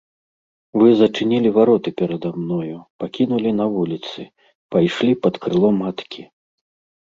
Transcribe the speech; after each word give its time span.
Вы 0.83 0.87
зачынілі 1.01 1.49
вароты 1.57 1.89
перада 2.01 2.31
мною, 2.39 2.77
пакінулі 3.03 3.49
на 3.59 3.65
вуліцы, 3.75 4.19
пайшлі 4.77 5.13
пад 5.27 5.33
крыло 5.45 5.69
маткі. 5.81 6.27